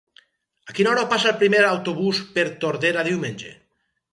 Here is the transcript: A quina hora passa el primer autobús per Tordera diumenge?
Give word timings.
A 0.69 0.73
quina 0.77 0.89
hora 0.93 1.03
passa 1.11 1.29
el 1.33 1.37
primer 1.43 1.61
autobús 1.67 2.23
per 2.39 2.47
Tordera 2.65 3.05
diumenge? 3.11 3.53